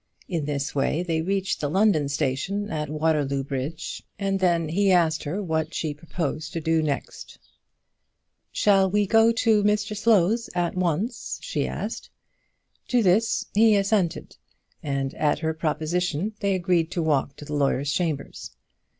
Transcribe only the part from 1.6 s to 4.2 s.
the London station at Waterloo Bridge,